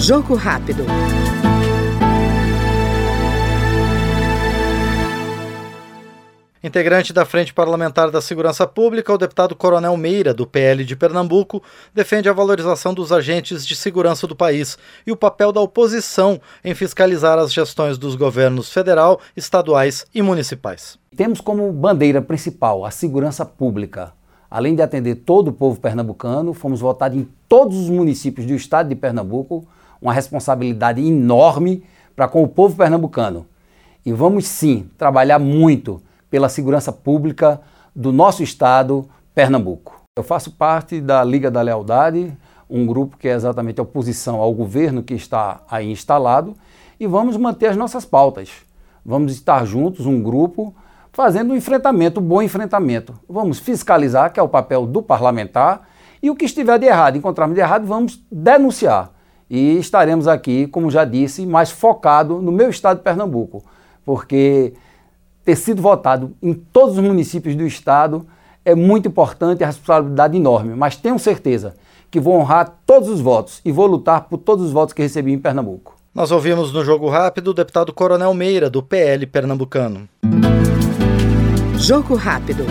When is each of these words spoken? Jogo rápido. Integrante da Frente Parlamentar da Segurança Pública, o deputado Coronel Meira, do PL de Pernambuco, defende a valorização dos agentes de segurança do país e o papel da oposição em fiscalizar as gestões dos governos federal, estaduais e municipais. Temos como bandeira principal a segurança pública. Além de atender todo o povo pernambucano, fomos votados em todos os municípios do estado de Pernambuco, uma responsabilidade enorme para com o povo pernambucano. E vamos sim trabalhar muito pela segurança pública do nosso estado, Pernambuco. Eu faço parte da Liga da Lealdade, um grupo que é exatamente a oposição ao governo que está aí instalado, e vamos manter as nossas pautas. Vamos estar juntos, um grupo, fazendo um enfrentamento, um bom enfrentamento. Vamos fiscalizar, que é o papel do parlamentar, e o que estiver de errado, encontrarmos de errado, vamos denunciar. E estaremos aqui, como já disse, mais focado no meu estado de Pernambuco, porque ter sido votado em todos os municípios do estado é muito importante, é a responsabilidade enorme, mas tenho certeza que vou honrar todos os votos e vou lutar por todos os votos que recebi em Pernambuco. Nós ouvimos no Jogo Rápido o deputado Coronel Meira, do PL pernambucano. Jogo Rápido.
Jogo 0.00 0.36
rápido. 0.36 0.84
Integrante 6.62 7.12
da 7.12 7.24
Frente 7.24 7.52
Parlamentar 7.52 8.08
da 8.10 8.20
Segurança 8.20 8.64
Pública, 8.64 9.12
o 9.12 9.18
deputado 9.18 9.56
Coronel 9.56 9.96
Meira, 9.96 10.32
do 10.32 10.46
PL 10.46 10.84
de 10.84 10.94
Pernambuco, 10.94 11.60
defende 11.92 12.28
a 12.28 12.32
valorização 12.32 12.94
dos 12.94 13.10
agentes 13.10 13.66
de 13.66 13.74
segurança 13.74 14.26
do 14.26 14.36
país 14.36 14.78
e 15.04 15.10
o 15.10 15.16
papel 15.16 15.50
da 15.50 15.60
oposição 15.60 16.40
em 16.64 16.74
fiscalizar 16.74 17.36
as 17.36 17.52
gestões 17.52 17.98
dos 17.98 18.14
governos 18.14 18.72
federal, 18.72 19.20
estaduais 19.36 20.06
e 20.14 20.22
municipais. 20.22 20.96
Temos 21.16 21.40
como 21.40 21.72
bandeira 21.72 22.22
principal 22.22 22.84
a 22.84 22.90
segurança 22.92 23.44
pública. 23.44 24.12
Além 24.50 24.74
de 24.74 24.80
atender 24.80 25.16
todo 25.16 25.48
o 25.48 25.52
povo 25.52 25.78
pernambucano, 25.80 26.54
fomos 26.54 26.80
votados 26.80 27.18
em 27.18 27.28
todos 27.48 27.76
os 27.76 27.90
municípios 27.90 28.46
do 28.46 28.54
estado 28.54 28.88
de 28.88 28.94
Pernambuco, 28.94 29.66
uma 30.00 30.12
responsabilidade 30.12 31.00
enorme 31.00 31.84
para 32.14 32.28
com 32.28 32.42
o 32.42 32.48
povo 32.48 32.76
pernambucano. 32.76 33.46
E 34.04 34.12
vamos 34.12 34.46
sim 34.46 34.88
trabalhar 34.96 35.38
muito 35.38 36.02
pela 36.30 36.48
segurança 36.48 36.92
pública 36.92 37.60
do 37.94 38.12
nosso 38.12 38.42
estado, 38.42 39.08
Pernambuco. 39.34 40.02
Eu 40.16 40.22
faço 40.22 40.52
parte 40.52 41.00
da 41.00 41.22
Liga 41.22 41.50
da 41.50 41.62
Lealdade, 41.62 42.36
um 42.68 42.86
grupo 42.86 43.16
que 43.16 43.28
é 43.28 43.34
exatamente 43.34 43.80
a 43.80 43.82
oposição 43.82 44.40
ao 44.40 44.52
governo 44.52 45.02
que 45.02 45.14
está 45.14 45.60
aí 45.70 45.90
instalado, 45.90 46.54
e 46.98 47.06
vamos 47.06 47.36
manter 47.36 47.66
as 47.66 47.76
nossas 47.76 48.04
pautas. 48.04 48.50
Vamos 49.04 49.32
estar 49.32 49.64
juntos, 49.64 50.06
um 50.06 50.22
grupo, 50.22 50.74
fazendo 51.12 51.52
um 51.52 51.56
enfrentamento, 51.56 52.20
um 52.20 52.24
bom 52.24 52.42
enfrentamento. 52.42 53.14
Vamos 53.28 53.58
fiscalizar, 53.58 54.32
que 54.32 54.40
é 54.40 54.42
o 54.42 54.48
papel 54.48 54.86
do 54.86 55.02
parlamentar, 55.02 55.88
e 56.22 56.30
o 56.30 56.34
que 56.34 56.44
estiver 56.44 56.78
de 56.78 56.86
errado, 56.86 57.16
encontrarmos 57.16 57.54
de 57.54 57.60
errado, 57.60 57.86
vamos 57.86 58.20
denunciar. 58.30 59.12
E 59.50 59.78
estaremos 59.78 60.28
aqui, 60.28 60.66
como 60.66 60.90
já 60.90 61.04
disse, 61.04 61.46
mais 61.46 61.70
focado 61.70 62.40
no 62.42 62.52
meu 62.52 62.68
estado 62.68 62.98
de 62.98 63.02
Pernambuco, 63.02 63.64
porque 64.04 64.74
ter 65.44 65.56
sido 65.56 65.80
votado 65.80 66.34
em 66.42 66.52
todos 66.52 66.98
os 66.98 67.02
municípios 67.02 67.56
do 67.56 67.66
estado 67.66 68.26
é 68.64 68.74
muito 68.74 69.08
importante, 69.08 69.62
é 69.62 69.64
a 69.64 69.68
responsabilidade 69.68 70.36
enorme, 70.36 70.74
mas 70.74 70.96
tenho 70.96 71.18
certeza 71.18 71.74
que 72.10 72.20
vou 72.20 72.34
honrar 72.34 72.78
todos 72.86 73.08
os 73.08 73.20
votos 73.20 73.60
e 73.64 73.72
vou 73.72 73.86
lutar 73.86 74.28
por 74.28 74.38
todos 74.38 74.66
os 74.66 74.72
votos 74.72 74.92
que 74.92 75.02
recebi 75.02 75.32
em 75.32 75.38
Pernambuco. 75.38 75.96
Nós 76.14 76.30
ouvimos 76.30 76.72
no 76.72 76.84
Jogo 76.84 77.08
Rápido 77.08 77.48
o 77.48 77.54
deputado 77.54 77.92
Coronel 77.92 78.34
Meira, 78.34 78.68
do 78.68 78.82
PL 78.82 79.26
pernambucano. 79.26 80.08
Jogo 81.76 82.14
Rápido. 82.14 82.64